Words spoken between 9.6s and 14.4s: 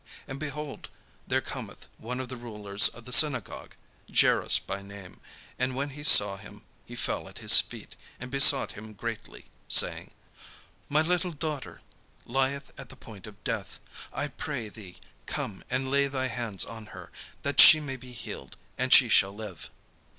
saying: "My little daughter lieth at the point of death: I